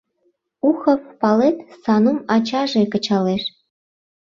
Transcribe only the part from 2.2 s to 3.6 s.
ачаже кычалеш.